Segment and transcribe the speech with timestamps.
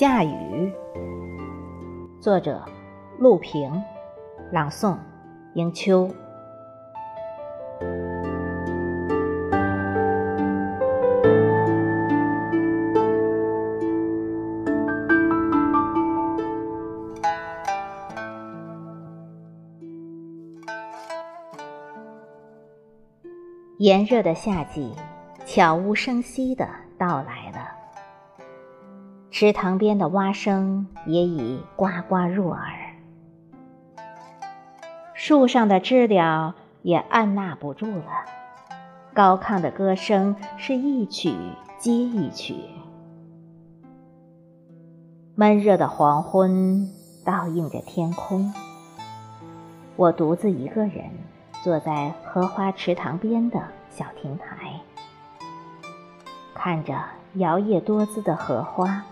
[0.00, 0.72] 下雨，
[2.22, 2.64] 作者
[3.18, 3.70] 陆平，
[4.50, 4.96] 朗诵
[5.52, 6.08] 迎秋。
[23.76, 24.94] 炎热的夏季，
[25.44, 27.79] 悄无声息的到来了。
[29.30, 32.94] 池塘边的蛙声也已呱呱入耳，
[35.14, 38.04] 树上的知了也按捺不住了，
[39.14, 41.32] 高亢的歌声是一曲
[41.78, 42.56] 接一曲。
[45.36, 46.90] 闷热的黄昏
[47.24, 48.52] 倒映着天空，
[49.94, 51.04] 我独自一个人
[51.62, 54.80] 坐在荷花池塘边的小亭台，
[56.52, 57.00] 看着
[57.34, 59.04] 摇曳多姿的荷花。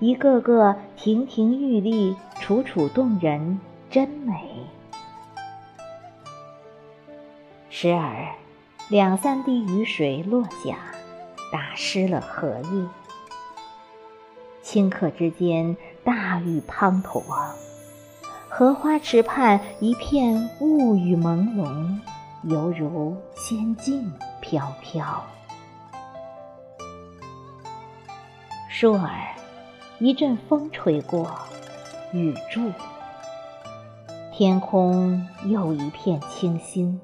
[0.00, 4.50] 一个个亭亭玉立，楚楚动人，真美。
[7.68, 8.34] 时而，
[8.88, 10.78] 两三滴雨水落下，
[11.52, 12.88] 打湿了荷叶。
[14.64, 17.22] 顷刻之间，大雨滂沱，
[18.48, 21.98] 荷花池畔一片雾雨朦胧，
[22.44, 25.22] 犹如仙境飘飘。
[28.70, 29.36] 倏儿。
[30.00, 31.30] 一阵风吹过，
[32.10, 32.72] 雨住，
[34.32, 36.98] 天空又一片清新，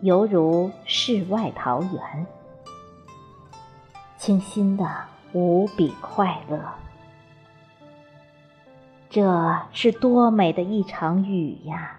[0.00, 2.26] 犹如世外桃源，
[4.16, 4.88] 清新的
[5.34, 6.58] 无比快乐。
[9.10, 11.98] 这是多美的一场雨呀！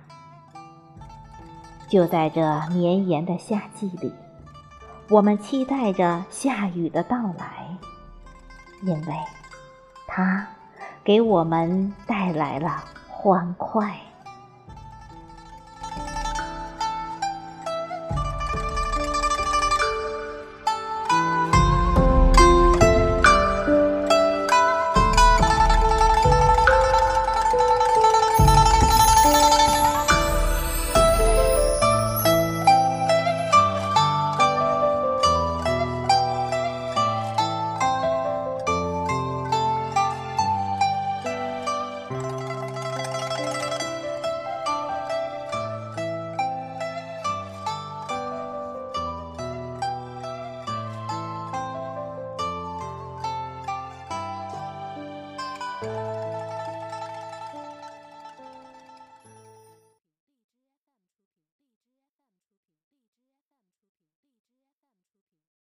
[1.88, 2.42] 就在这
[2.72, 4.12] 绵延的夏季里，
[5.10, 7.68] 我们期待着下雨的到来，
[8.82, 9.14] 因为。
[10.18, 10.48] 它
[11.04, 14.07] 给我们带来了欢快。